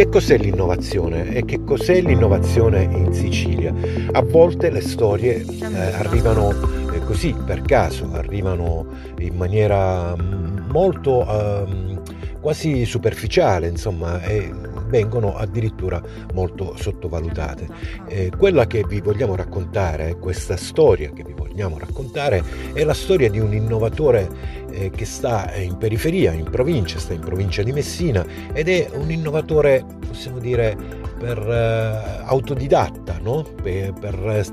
[0.00, 3.70] Che cos'è l'innovazione e che cos'è l'innovazione in Sicilia?
[4.12, 6.52] A volte le storie eh, arrivano
[6.90, 8.86] eh, così per caso, arrivano
[9.18, 11.98] in maniera mm, molto eh,
[12.40, 14.50] quasi superficiale, insomma, e
[14.90, 16.02] vengono addirittura
[16.34, 17.68] molto sottovalutate.
[18.06, 23.30] Eh, quella che vi vogliamo raccontare, questa storia che vi vogliamo raccontare, è la storia
[23.30, 24.28] di un innovatore
[24.70, 29.10] eh, che sta in periferia, in provincia, sta in provincia di Messina ed è un
[29.10, 30.76] innovatore, possiamo dire,
[31.20, 33.42] per eh, autodidatta, no?
[33.42, 34.44] per, per eh,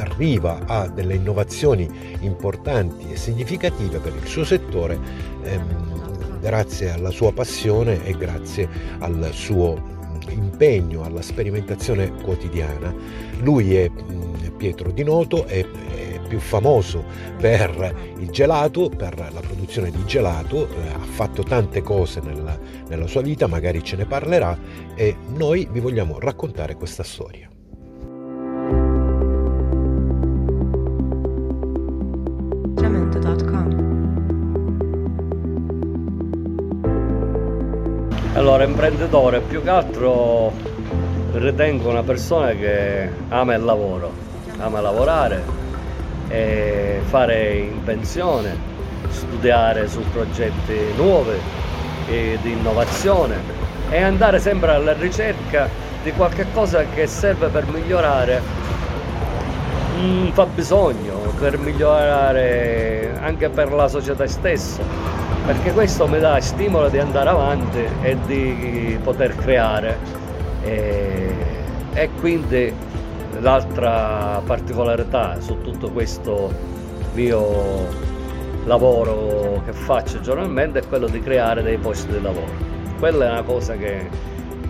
[0.00, 1.88] arriva a delle innovazioni
[2.20, 4.98] importanti e significative per il suo settore.
[5.42, 6.09] Ehm,
[6.40, 12.94] grazie alla sua passione e grazie al suo impegno alla sperimentazione quotidiana.
[13.40, 13.90] Lui è
[14.56, 17.04] Pietro Di Noto, è, è più famoso
[17.38, 22.58] per il gelato, per la produzione di gelato, eh, ha fatto tante cose nella,
[22.88, 24.58] nella sua vita, magari ce ne parlerà
[24.94, 27.48] e noi vi vogliamo raccontare questa storia.
[38.80, 40.50] Imprenditore più che altro
[41.32, 44.10] ritengo una persona che ama il lavoro,
[44.56, 45.42] ama lavorare
[47.04, 48.56] fare invenzione,
[49.10, 51.36] studiare su progetti nuovi
[52.08, 53.36] e di innovazione
[53.90, 55.68] e andare sempre alla ricerca
[56.02, 58.40] di qualche cosa che serve per migliorare
[59.98, 66.98] un fabbisogno, per migliorare anche per la società stessa perché questo mi dà stimolo di
[66.98, 69.98] andare avanti e di poter creare.
[70.62, 71.34] E,
[71.92, 72.72] e quindi
[73.40, 76.52] l'altra particolarità su tutto questo
[77.14, 78.08] mio
[78.64, 82.68] lavoro che faccio giornalmente è quello di creare dei posti di lavoro.
[82.98, 84.08] Quella è una cosa che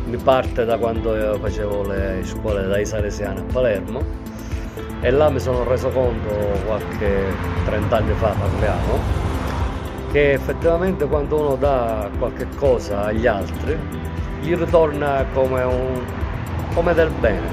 [0.04, 4.02] mi parte da quando facevo le scuole dai Salesiani a Palermo
[5.00, 6.28] e là mi sono reso conto
[6.66, 7.26] qualche
[7.64, 9.29] 30 anni fa parliamo
[10.10, 13.78] che effettivamente quando uno dà qualche cosa agli altri
[14.42, 16.02] gli ritorna come, un,
[16.74, 17.46] come del bene,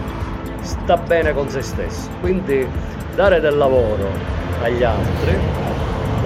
[0.61, 2.09] sta bene con se stesso.
[2.19, 2.65] Quindi
[3.15, 4.09] dare del lavoro
[4.61, 5.37] agli altri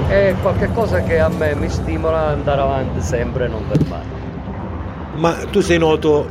[0.08, 4.20] è qualcosa che a me mi stimola ad andare avanti sempre e non fermare.
[5.16, 6.28] Ma tu sei noto,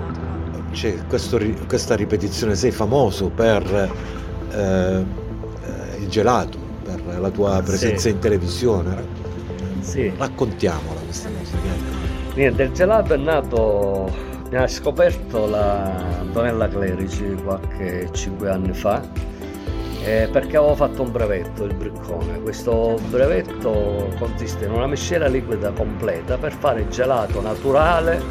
[0.73, 3.91] cioè, questo, questa ripetizione, sei famoso per
[4.53, 5.05] eh,
[5.99, 8.11] il gelato, per la tua presenza sì.
[8.11, 9.20] in televisione
[9.81, 10.13] sì.
[10.17, 11.57] Raccontiamola questa cosa.
[12.35, 14.13] Niente, il gelato è nato,
[14.51, 19.03] mi ha scoperto la Antonella Clerici qualche 5 anni fa
[20.03, 22.41] eh, perché avevo fatto un brevetto, il briccone.
[22.41, 28.23] Questo brevetto consiste in una miscela liquida completa per fare gelato naturale,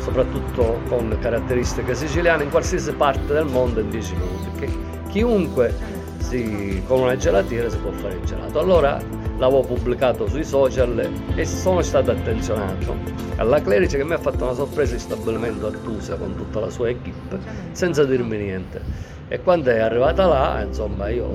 [0.00, 4.58] soprattutto con caratteristiche siciliane, in qualsiasi parte del mondo in 10 minuti.
[4.58, 5.74] Che chiunque
[6.18, 8.58] si, con una gelatina si può fare il gelato.
[8.58, 8.98] Allora
[9.38, 12.96] l'avevo pubblicato sui social e sono stato attenzionato.
[13.36, 16.70] Alla Clerice che mi ha fatto una sorpresa di stabilimento a Tusa con tutta la
[16.70, 17.38] sua equip
[17.72, 18.80] senza dirmi niente.
[19.28, 21.26] E quando è arrivata là insomma io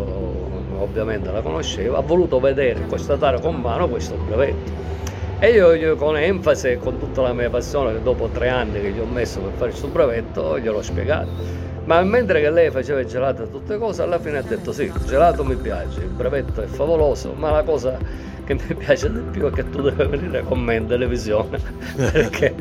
[0.79, 4.91] ovviamente la conoscevo ha voluto vedere constatare con mano questo brevetto.
[5.39, 8.91] E io, io, con enfasi e con tutta la mia passione dopo tre anni che
[8.91, 13.07] gli ho messo per fare questo brevetto gliel'ho spiegato ma mentre che lei faceva il
[13.07, 16.61] gelato e tutte cose, alla fine ha detto sì, il gelato mi piace, il brevetto
[16.61, 17.97] è favoloso, ma la cosa
[18.45, 21.59] che mi piace di più è che tu devi venire con me in televisione,
[21.95, 22.55] perché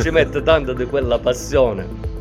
[0.00, 2.12] ci mette tanto di quella passione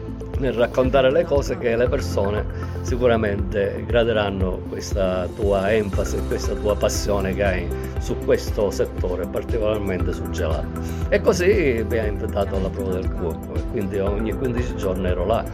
[0.43, 2.45] nel raccontare le cose che le persone
[2.81, 7.67] sicuramente graderanno questa tua enfasi, questa tua passione che hai
[7.99, 10.81] su questo settore, particolarmente sul gelato.
[11.07, 15.45] E così mi ha invitato alla prova del cuoco, quindi ogni 15 giorni ero là.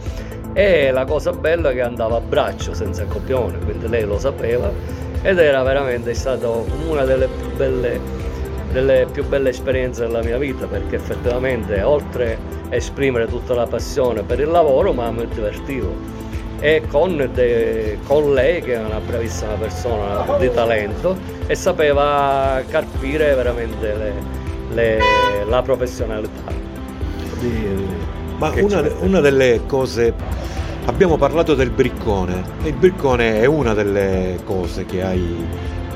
[0.54, 4.72] E la cosa bella è che andava a braccio senza copione, quindi lei lo sapeva
[5.22, 8.00] ed era veramente stata una delle più belle,
[8.72, 12.38] delle più belle esperienze della mia vita perché effettivamente oltre
[12.70, 16.18] a esprimere tutta la passione per il lavoro ma mi divertivo
[16.60, 23.34] e con, de, con lei che è una bravissima persona di talento e sapeva carpire
[23.34, 24.12] veramente le,
[24.74, 24.98] le,
[25.48, 26.52] la professionalità.
[28.36, 30.14] Ma una, una delle cose
[30.86, 35.46] Abbiamo parlato del briccone il briccone è una delle cose che hai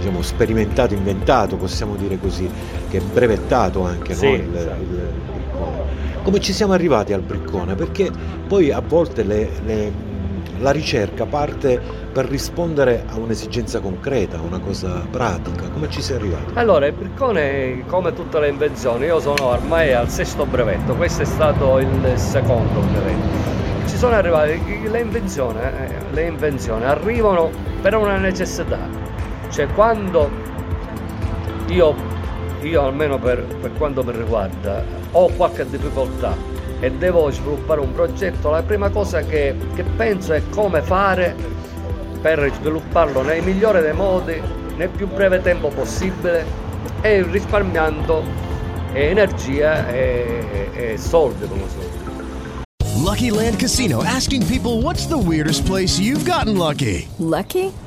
[0.04, 2.48] diciamo, sperimentato, inventato, possiamo dire così,
[2.90, 4.34] che è brevettato anche sì, no?
[4.34, 4.80] il, esatto.
[4.82, 5.82] il, briccone.
[6.22, 7.74] Come ci siamo arrivati al briccone?
[7.74, 8.10] Perché
[8.46, 9.92] poi a volte le, le,
[10.58, 11.80] la ricerca parte
[12.12, 15.68] per rispondere a un'esigenza concreta, a una cosa pratica.
[15.68, 16.52] Come ci sei arrivato?
[16.54, 21.26] Allora, il briccone, come tutte le invenzioni, io sono ormai al sesto brevetto, questo è
[21.26, 23.52] stato il secondo brevetto
[23.86, 24.58] ci sono arrivate
[24.90, 27.50] le invenzioni, eh, le invenzioni arrivano
[27.82, 29.03] per una necessità.
[29.54, 30.28] Cioè quando
[31.68, 31.94] io,
[32.62, 36.34] io almeno per, per quanto mi riguarda, ho qualche difficoltà
[36.80, 41.36] e devo sviluppare un progetto, la prima cosa che, che penso è come fare
[42.20, 44.42] per svilupparlo nel migliore dei modi,
[44.74, 46.44] nel più breve tempo possibile
[47.00, 48.24] e risparmiando
[48.92, 52.02] energia e, e soldi come sono.
[53.04, 57.06] Lucky Land Casino asking people what's the weirdest place you've gotten lucky?
[57.18, 57.70] Lucky?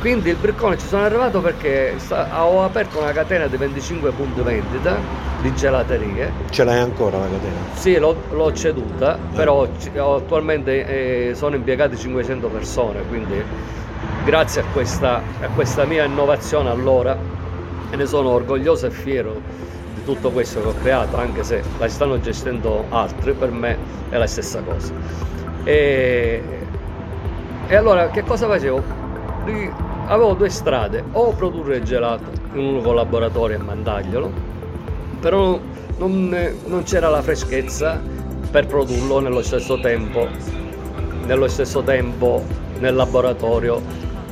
[0.00, 4.96] Quindi il briccone ci sono arrivato perché ho aperto una catena di 25 punti vendita
[5.40, 6.30] di gelaterie.
[6.50, 7.56] Ce l'hai ancora la catena?
[7.74, 9.66] Sì, l'ho, l'ho ceduta, però
[9.96, 13.42] attualmente eh, sono impiegate 500 persone, quindi
[14.24, 17.18] grazie a questa, a questa mia innovazione allora
[17.90, 19.40] e ne sono orgoglioso e fiero
[19.94, 23.76] di tutto questo che ho creato, anche se la stanno gestendo altri, per me
[24.10, 24.92] è la stessa cosa.
[25.64, 26.42] E,
[27.66, 29.06] e allora che cosa facevo?
[30.10, 34.32] Avevo due strade, o produrre il gelato in un collaboratorio e mandarglielo,
[35.20, 35.60] però
[35.98, 38.00] non, non c'era la freschezza
[38.50, 40.26] per produrlo nello stesso tempo,
[41.26, 42.42] nello stesso tempo
[42.78, 43.82] nel laboratorio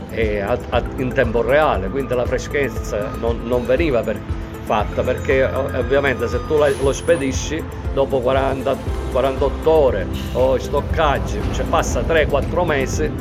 [0.09, 4.19] e a, a, in tempo reale, quindi la freschezza non, non veniva per,
[4.63, 7.63] fatta perché ovviamente se tu lo spedisci
[7.93, 8.77] dopo 40,
[9.13, 13.13] 48 ore o stoccaggi, cioè passa 3-4 mesi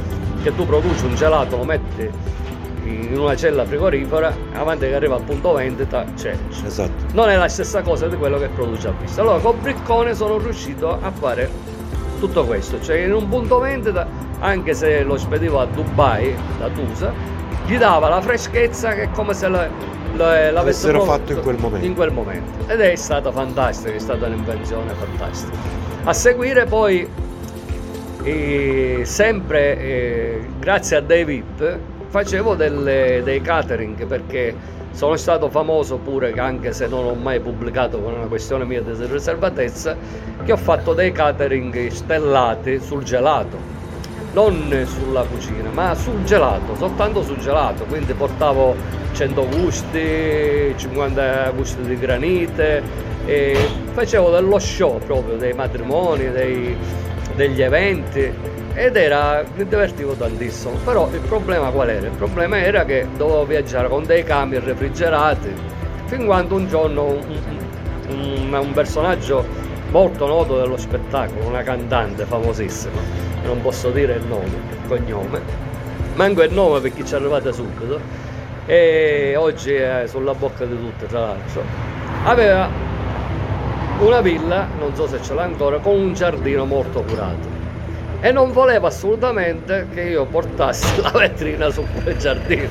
[0.42, 2.10] che tu produci un gelato, lo metti
[2.86, 6.38] in una cella frigorifera, avanti che arriva al punto vendita c'è.
[6.66, 7.06] Esatto.
[7.14, 9.22] Non è la stessa cosa di quello che produce a vista.
[9.22, 11.50] Allora con Briccone sono riuscito a fare
[12.20, 14.08] tutto questo, cioè in un punto vendita,
[14.40, 17.12] anche se lo spedivo a Dubai, da Tusa,
[17.66, 19.68] gli dava la freschezza che è come se la,
[20.16, 21.86] la, l'avessero fatto in quel momento.
[21.86, 22.72] In quel momento.
[22.72, 25.58] Ed è stata fantastica, è stata un'invenzione fantastica.
[26.04, 27.08] A seguire poi
[28.22, 31.80] e sempre eh, grazie a David
[32.16, 34.56] facevo delle, dei catering perché
[34.92, 38.94] sono stato famoso pure anche se non ho mai pubblicato con una questione mia di
[39.06, 39.98] riservatezza
[40.46, 43.58] che ho fatto dei catering stellati sul gelato.
[44.32, 47.84] Non sulla cucina ma sul gelato soltanto sul gelato.
[47.84, 48.78] Quindi portavo
[49.12, 52.82] 100 gusti 50 gusti di granite
[53.92, 56.78] facevo dello show proprio dei matrimoni dei
[57.36, 58.32] degli eventi
[58.76, 62.06] ed era mi divertivo tantissimo però il problema qual era?
[62.06, 65.54] il problema era che dovevo viaggiare con dei camion refrigerati
[66.06, 67.40] fin quando un giorno un,
[68.10, 69.46] un, un personaggio
[69.92, 73.00] molto noto dello spettacolo una cantante famosissima
[73.46, 75.42] non posso dire il nome il cognome
[76.16, 78.00] manco il nome per chi ci è arrivato subito
[78.66, 81.64] e oggi è sulla bocca di tutte tra l'altro
[82.26, 82.86] aveva
[84.00, 87.55] una villa, non so se ce l'ha ancora, con un giardino molto curato.
[88.26, 92.68] E non voleva assolutamente che io portassi la vetrina su quel giardino,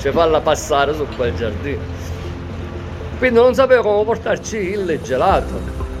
[0.00, 1.78] cioè farla passare su quel giardino.
[3.16, 5.54] Quindi non sapevo come portarci il gelato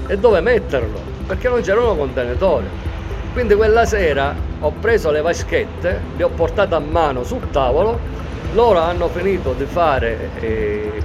[0.08, 2.66] e dove metterlo, perché non c'erano contenitori.
[3.32, 8.00] Quindi quella sera ho preso le vaschette, le ho portate a mano sul tavolo
[8.54, 11.02] loro hanno finito di fare eh,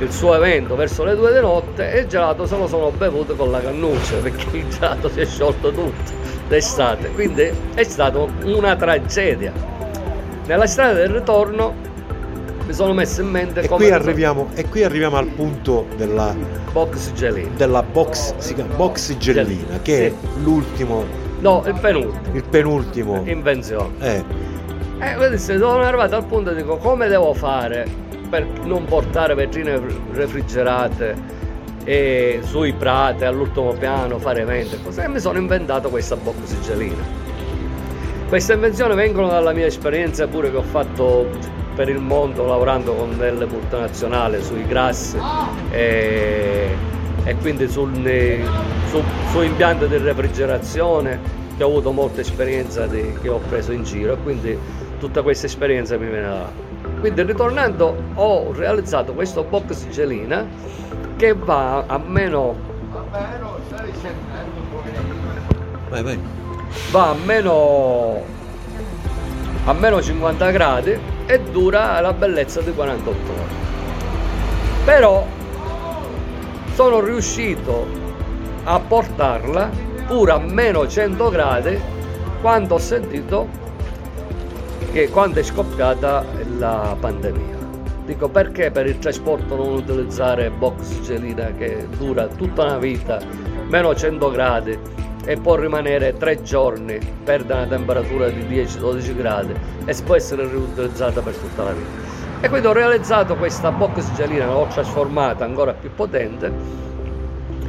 [0.00, 3.36] il suo evento verso le due di notte e il gelato se lo sono bevuto
[3.36, 8.74] con la cannuccia perché il gelato si è sciolto tutto d'estate, quindi è stata una
[8.76, 9.52] tragedia.
[10.46, 11.86] Nella strada del ritorno
[12.66, 16.34] mi sono messo in mente E come qui, arriviamo, e qui arriviamo al punto della
[16.72, 17.50] box gelina.
[17.56, 20.12] della box, si chiama box gellina, che è
[20.42, 21.04] l'ultimo,
[21.40, 23.22] No, il penultimo, il penultimo.
[23.24, 23.92] invenzione.
[24.00, 24.24] Eh,
[25.00, 27.86] Eh, vedi, se sono arrivato al punto dico come devo fare
[28.28, 29.80] per non portare vetrine
[30.12, 31.14] refrigerate
[31.88, 35.04] e sui prati all'ultimo piano, fare eventi e cose.
[35.04, 37.02] E mi sono inventato questa box gelina.
[38.28, 41.30] Queste invenzioni vengono dalla mia esperienza pure che ho fatto
[41.74, 45.16] per il mondo lavorando con delle multinazionali sui grassi
[45.70, 46.76] e,
[47.24, 47.90] e quindi sul,
[48.90, 51.18] su, su impianti di refrigerazione
[51.56, 54.58] che ho avuto molta esperienza di- che ho preso in giro e quindi
[54.98, 56.67] tutta questa esperienza mi viene da là.
[57.00, 60.46] Quindi ritornando ho realizzato questo box gelina
[61.16, 62.56] che va a meno
[65.88, 66.18] vai, vai.
[66.90, 68.22] va a meno
[69.64, 73.66] a meno 50 gradi e dura la bellezza di 48 ore
[74.84, 75.26] però
[76.74, 77.86] sono riuscito
[78.64, 79.70] a portarla
[80.06, 81.80] pure a meno 100 gradi
[82.40, 83.48] quando ho sentito
[84.92, 86.24] che quando è scoppiata
[86.58, 87.56] la pandemia
[88.04, 93.20] dico perché per il trasporto non utilizzare box gelina che dura tutta una vita
[93.68, 94.78] meno 100 gradi
[95.28, 99.52] e può rimanere tre giorni, perde una temperatura di 10-12 gradi
[99.84, 102.16] e può essere riutilizzata per tutta la vita.
[102.40, 106.50] E quindi ho realizzato questa box gelina, l'ho trasformata ancora più potente,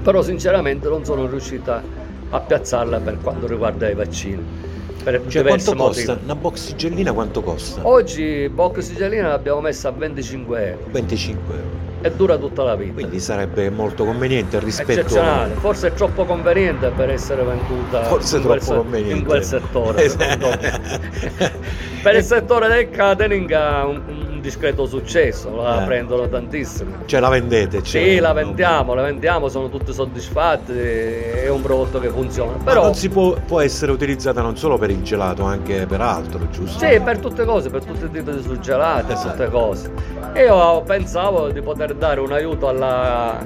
[0.02, 1.84] però sinceramente non sono riuscita
[2.30, 4.46] a piazzarla per quanto riguarda i vaccini.
[5.04, 6.20] Per Cioè, quanto costa?
[6.24, 7.80] Una box gellina quanto costa?
[7.88, 11.68] Oggi box gelina l'abbiamo messa a 25 euro 25 euro.
[12.02, 12.94] e dura tutta la vita.
[12.94, 18.44] Quindi sarebbe molto conveniente rispetto Eccezionale, forse è troppo conveniente per essere venduta Forse in,
[18.44, 19.18] quel, troppo se- conveniente.
[19.20, 20.10] in quel settore.
[22.04, 24.02] per il settore del catering ha un,
[24.40, 25.86] un discreto successo, la Eh.
[25.86, 26.94] prendono tantissimi.
[27.06, 27.84] Cioè la vendete?
[27.84, 32.54] Cioè, Sì, la vendiamo, la vendiamo, sono tutti soddisfatti, è un prodotto che funziona.
[32.58, 36.02] Ma Però non si può, può essere utilizzata non solo per il gelato, anche per
[36.02, 36.80] altro, giusto?
[36.80, 39.30] Sì, per tutte cose, per tutti i tipi di surgelati, Esatto.
[39.32, 39.92] tutte cose.
[40.34, 43.46] E io pensavo di poter dare un aiuto alla,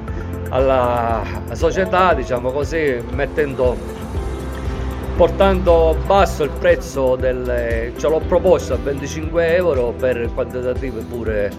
[0.49, 1.23] alla
[1.53, 3.75] società, diciamo così, mettendo
[5.15, 11.51] portando basso il prezzo del ce l'ho proposto a 25 euro per quantitativi pure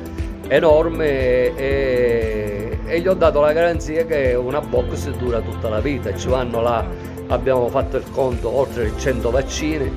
[0.49, 6.15] enormi e, e gli ho dato la garanzia che una box dura tutta la vita
[6.17, 6.85] ci vanno là.
[7.29, 9.91] Abbiamo fatto il conto oltre 100 vaccini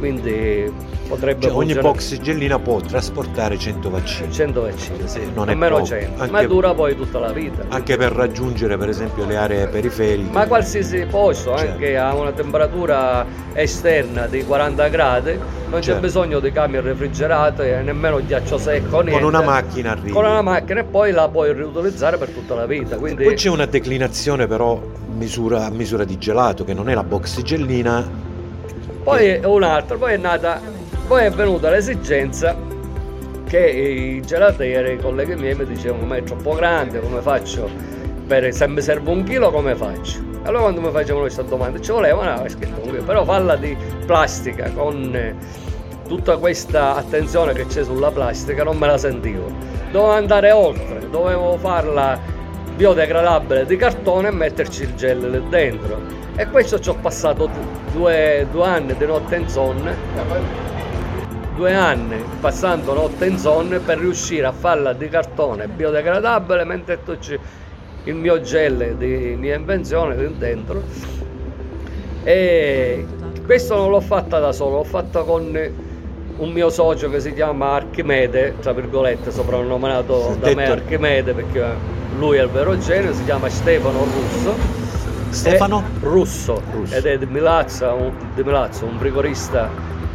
[0.00, 0.72] quindi
[1.06, 4.32] potrebbe Cioè, ogni box gellina può trasportare 100 vaccini.
[4.32, 5.86] 100 vaccini, sì, Non è almeno poco.
[5.86, 7.64] 100, Anche- ma dura poi tutta la vita.
[7.68, 10.32] Anche per raggiungere per esempio le aree periferiche.
[10.32, 11.72] Ma qualsiasi posto, Certo.
[11.72, 15.32] anche a una temperatura esterna di 40 gradi,
[15.70, 16.00] non c'è Certo.
[16.00, 19.20] bisogno di camion refrigerate, e nemmeno ghiaccio secco, niente.
[19.20, 20.10] Con una macchina arrivi.
[20.12, 22.96] Con una macchina e poi la puoi riutilizzare per tutta la vita.
[22.96, 24.80] Quindi Poi c'è una declinazione però
[25.14, 28.28] misura- a misura di gelato, che non è la box gellina.
[29.10, 30.60] Poi un poi è nata,
[31.08, 32.54] poi è venuta l'esigenza
[33.44, 37.68] che i gelatieri, i colleghi miei mi dicevano ma è troppo grande, come faccio?
[38.28, 40.20] Per, se mi serve un chilo come faccio?
[40.44, 43.76] Allora quando mi facevano questa domanda ci voleva una chilo, però falla di
[44.06, 45.34] plastica con eh,
[46.06, 49.50] tutta questa attenzione che c'è sulla plastica non me la sentivo.
[49.90, 52.16] Dovevo andare oltre, dovevo farla
[52.76, 56.00] biodegradabile di cartone e metterci il gel dentro.
[56.36, 59.94] E questo ci ho passato d- due, due anni di notte in sonne,
[61.54, 67.38] due anni passando notte in sonne per riuscire a farla di cartone biodegradabile mettendoci
[68.04, 70.82] il mio gel di mia invenzione dentro.
[72.22, 73.06] E
[73.44, 75.58] questo non l'ho fatta da solo, l'ho fatta con
[76.36, 81.64] un mio socio che si chiama Archimede, tra virgolette, soprannominato da me Archimede perché
[82.16, 84.89] lui è il vero genio, si chiama Stefano Russo.
[85.30, 85.82] Stefano?
[86.00, 86.94] Russo, Russo.
[86.94, 89.68] ed è di Milazzo, un, di Milazzo, un frigorista,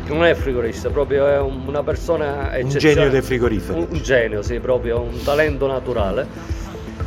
[0.06, 2.80] che non è frigorista, proprio è un- una persona Un eccezionale.
[2.94, 3.80] genio dei frigoriferi.
[3.80, 6.28] Un, un genio, sì, proprio un talento naturale.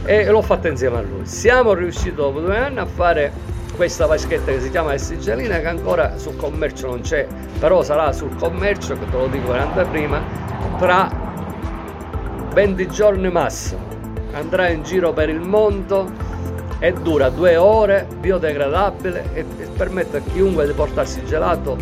[0.04, 1.26] E l'ho fatta insieme a lui.
[1.26, 3.30] Siamo riusciti dopo due anni a fare
[3.76, 7.26] questa vaschetta che si chiama Essigelina che ancora sul commercio non c'è,
[7.60, 10.20] però sarà sul commercio, che te lo dico in anteprima,
[10.78, 11.08] tra
[12.54, 13.86] 20 giorni massimo.
[14.32, 16.10] Andrà in giro per il mondo
[16.78, 21.76] e dura due ore, biodegradabile e, e permette a chiunque di portarsi gelato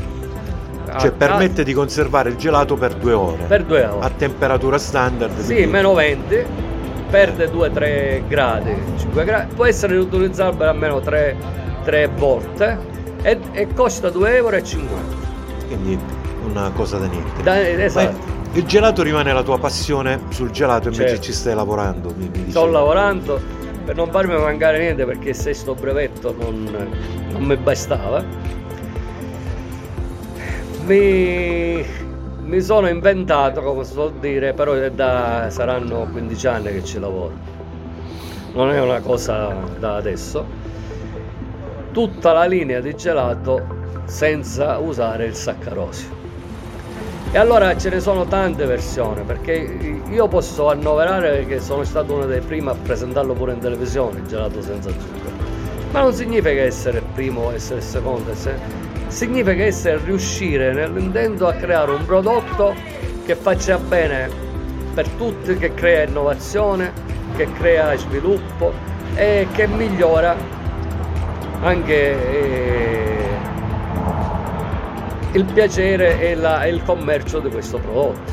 [0.89, 3.45] a- Cioè permette di conservare il gelato per due ore.
[3.47, 4.07] per due ore.
[4.07, 5.37] A temperatura standard.
[5.41, 6.45] Sì, quindi- meno 20,
[7.11, 11.37] perde 2-3 gradi, 5 gradi, può essere riutilizzabile almeno 3,
[12.17, 12.79] volte
[13.23, 14.59] e, e costa 2,50 euro.
[15.67, 15.99] Quindi
[16.45, 17.43] una cosa da niente.
[17.43, 18.35] Da- esatto.
[18.53, 21.23] Il gelato rimane la tua passione sul gelato invece Certo.
[21.25, 22.15] ci stai lavorando.
[22.17, 23.39] Mi, mi Sto lavorando
[23.87, 26.89] per non farmi mancare niente perché se sto brevetto non,
[27.31, 28.21] non mi bastava.
[30.87, 31.87] Mi,
[32.41, 37.33] mi sono inventato, come si suol dire, però da, saranno 15 anni che ci lavoro.
[38.55, 40.45] Non è una cosa da adesso.
[41.93, 43.65] Tutta la linea di gelato
[44.07, 46.16] senza usare il saccarosio.
[47.33, 49.53] E allora ce ne sono tante versioni, perché
[50.09, 54.27] io posso annoverare che sono stato uno dei primi a presentarlo pure in televisione, il
[54.27, 55.35] gelato senza zucchero.
[55.91, 58.59] Ma non significa essere primo essere secondo, se-
[59.09, 62.75] significa essere riuscire nell'intento a creare un prodotto
[63.25, 64.31] che faccia bene
[64.95, 66.93] per tutti, che crea innovazione,
[67.37, 68.73] che crea sviluppo
[69.15, 70.35] e che migliora
[71.61, 73.16] anche eh,
[75.37, 78.33] il piacere e, la- e il commercio di questo prodotto.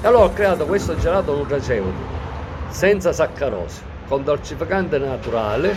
[0.00, 2.12] E allora ho creato questo gelato nutraceutico
[2.70, 5.76] senza saccarosio, con dolcificante naturale,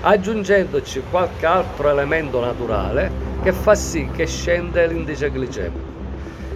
[0.00, 3.10] aggiungendoci qualche altro elemento naturale
[3.42, 5.96] che fa sì che scende l'indice glicemico.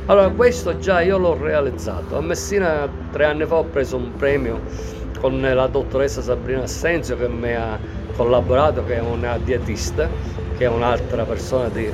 [0.07, 2.17] Allora, questo già io l'ho realizzato.
[2.17, 4.61] A Messina tre anni fa ho preso un premio
[5.21, 7.77] con la dottoressa Sabrina Assenzio che mi ha
[8.17, 10.09] collaborato, che è una dietista,
[10.57, 11.93] che è un'altra persona di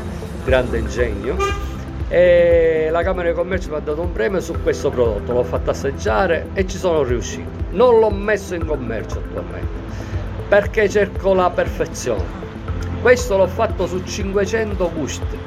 [0.49, 1.37] grande ingegno.
[2.09, 5.69] E la Camera di Commercio mi ha dato un premio su questo prodotto, l'ho fatto
[5.69, 7.51] assaggiare e ci sono riuscito.
[7.73, 9.87] Non l'ho messo in commercio attualmente
[10.49, 12.25] perché cerco la perfezione.
[13.03, 15.39] Questo l'ho fatto su 500 gusti.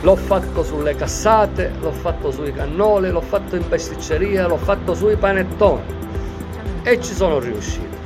[0.00, 5.14] L'ho fatto sulle cassate, l'ho fatto sui cannoli, l'ho fatto in pasticceria, l'ho fatto sui
[5.14, 5.82] panettoni
[6.82, 7.96] e ci sono riuscito.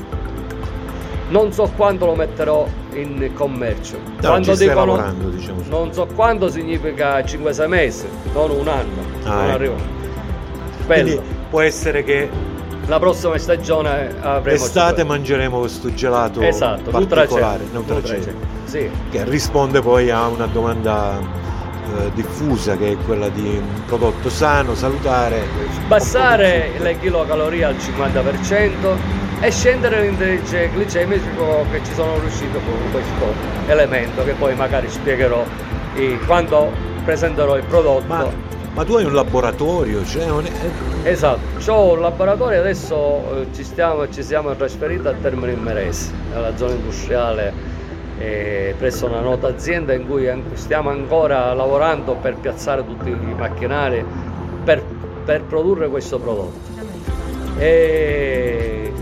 [1.31, 3.97] Non so quando lo metterò in commercio.
[4.21, 5.63] No, quando dicono- lavorando, diciamo.
[5.69, 9.03] non so quando significa 5-6 mesi, non un anno.
[9.25, 9.55] Ah, non ecco.
[9.55, 9.75] arrivo.
[10.87, 12.29] Quindi può essere che
[12.89, 18.91] La prossima stagione avremo estate mangeremo questo gelato Esatto, particolare, nutraceutico, Sì.
[19.09, 24.75] che risponde poi a una domanda eh, diffusa che è quella di un prodotto sano,
[24.75, 25.43] salutare.
[25.85, 28.97] Abbassare le kilocalorie al 50%
[29.43, 33.35] e scendere l'indice glicemico che ci sono riuscito con questo
[33.67, 35.45] elemento che poi magari spiegherò
[36.27, 36.71] quando
[37.05, 38.05] presenterò il prodotto.
[38.07, 38.25] Ma,
[38.73, 43.65] ma tu hai un laboratorio, cioè un- eh, Esatto, ho un laboratorio adesso eh, ci,
[43.65, 47.53] stiamo, ci siamo trasferiti a Termini Imerese, nella zona industriale
[48.19, 54.05] eh, presso una nota azienda in cui stiamo ancora lavorando per piazzare tutti i macchinari
[54.63, 54.81] per,
[55.25, 56.71] per produrre questo prodotto.
[57.59, 58.93] E,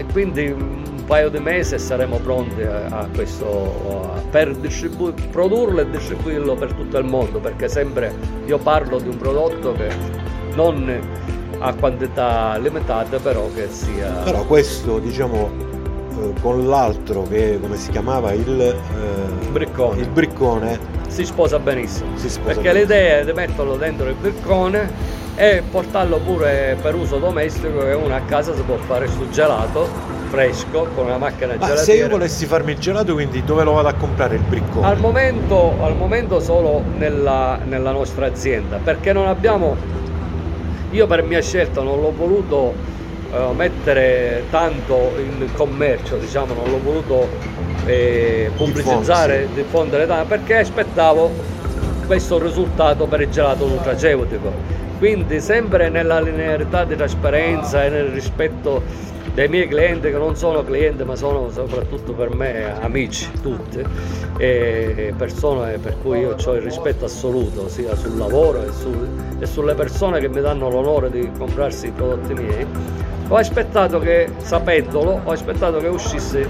[0.00, 6.54] e quindi un paio di mesi saremo pronti a, questo per distribu- produrlo e distribuirlo
[6.54, 8.14] per tutto il mondo perché sempre
[8.46, 9.88] io parlo di un prodotto che
[10.54, 11.00] non
[11.58, 15.50] a quantità limitate però che sia però questo diciamo
[16.18, 20.00] eh, con l'altro che come si chiamava il, eh, Briccone.
[20.00, 22.94] il briccone si sposa benissimo si sposa perché benissimo.
[22.94, 28.14] l'idea è di metterlo dentro il briccone e portarlo pure per uso domestico che uno
[28.14, 29.88] a casa si può fare sul gelato
[30.30, 33.72] fresco con una macchina Ma se io gelatiera volessi farmi il gelato, quindi dove lo
[33.72, 34.86] vado a comprare il briccone?
[34.86, 39.76] Al momento, al momento solo nella, nella nostra azienda, perché non abbiamo,
[40.90, 42.72] io per mia scelta non l'ho voluto
[43.32, 47.28] eh, mettere tanto in commercio, diciamo, non l'ho voluto
[47.86, 51.30] eh, pubblicizzare, diffondere tanto, perché aspettavo
[52.06, 54.78] questo risultato per il gelato nutraceutico.
[55.00, 58.82] Quindi sempre nella linearità di trasparenza e nel rispetto
[59.32, 63.82] dei miei clienti che non sono clienti ma sono soprattutto per me amici tutti
[64.36, 69.08] e persone per cui io ho il rispetto assoluto sia sul lavoro e, sul-
[69.38, 72.66] e sulle persone che mi danno l'onore di comprarsi i prodotti miei
[73.28, 76.46] ho aspettato che sapendolo ho aspettato che uscisse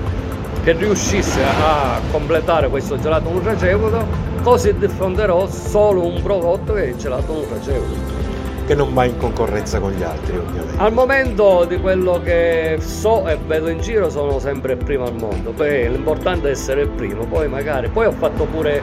[0.65, 4.05] che riuscisse a completare questo gelato nutraceutico
[4.43, 8.19] così diffonderò solo un prodotto che è il gelato nutraceutico
[8.66, 10.75] Che non va in concorrenza con gli altri, ovviamente.
[10.77, 15.14] al momento di quello che so e vedo in giro sono sempre il primo al
[15.14, 18.81] mondo, poi l'importante è essere il primo, poi magari, poi ho fatto pure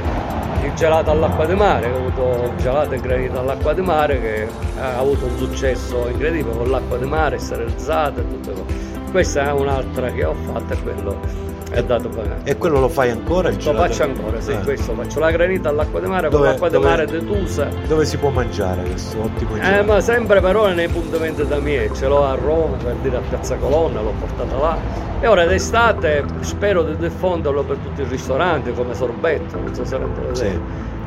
[0.64, 4.48] il gelato all'acqua di mare, ho avuto il gelato in granito all'acqua di mare che
[4.80, 8.76] ha avuto un successo incredibile con l'acqua di mare, sterilizzata e tutte cose.
[9.10, 12.40] Questa è un'altra che ho fatto, è quello è dato pagare.
[12.44, 13.50] E quello lo fai ancora?
[13.50, 13.88] Il Lo gelato?
[13.88, 14.60] faccio ancora, sì, Eh.
[14.64, 17.68] questo faccio la granita all'acqua di mare con Dove- l'acqua di mare detusa.
[17.88, 19.84] Dove si può mangiare questo ottimo Eh, gelato?
[19.86, 23.56] ma sempre però nei punti vendita miei, ce l'ho a Roma, per dire a Piazza
[23.56, 24.78] Colonna, l'ho portata là.
[25.20, 29.98] E ora d'estate spero di diffonderlo per tutti i ristoranti come sorbetto, non so se
[29.98, 30.36] rende vedere.
[30.36, 30.60] Sì.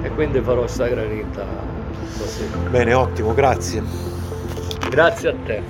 [0.03, 1.45] E quindi farò sta granita
[2.19, 2.45] così.
[2.71, 3.83] Bene, ottimo, grazie.
[4.89, 5.63] Grazie a te.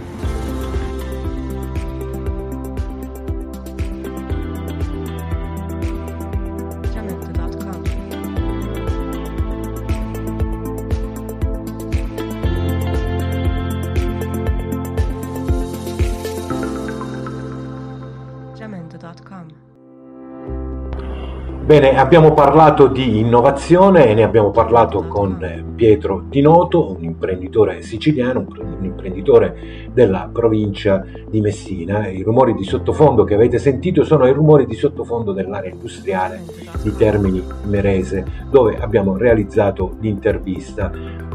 [21.71, 27.05] Bene, abbiamo parlato di innovazione e ne abbiamo parlato con eh, Pietro Di Noto, un
[27.05, 32.09] imprenditore siciliano, un imprenditore della provincia di Messina.
[32.09, 36.43] I rumori di sottofondo che avete sentito sono i rumori di sottofondo dell'area industriale
[36.83, 40.91] di Termini Merese, dove abbiamo realizzato l'intervista.